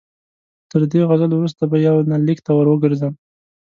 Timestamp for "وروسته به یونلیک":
1.37-2.39